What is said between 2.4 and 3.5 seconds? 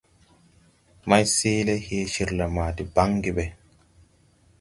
ma de baŋge ɓɛ.